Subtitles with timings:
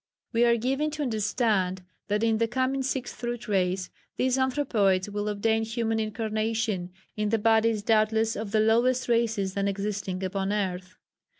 [0.33, 5.29] We are given to understand that in the coming Sixth Root Race, these anthropoids will
[5.29, 10.97] obtain human incarnation, in the bodies doubtless of the lowest races then existing upon earth.